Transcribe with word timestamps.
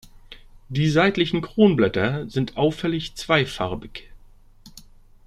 Die 0.69 0.89
seitlichen 0.89 1.43
Kronblätter 1.43 2.27
sind 2.27 2.57
auffällig 2.57 3.13
zweifarbig. 3.13 4.09